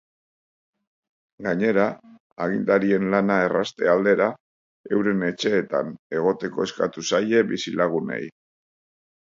[1.47, 1.83] Gainera,
[2.45, 4.31] agintarien lana errazte aldera,
[4.99, 8.23] euren etxeetan egoteko eskatu zaie bizilagunei.